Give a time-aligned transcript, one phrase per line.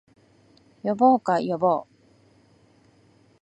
[0.81, 1.87] 呼ぼうか、呼ぼう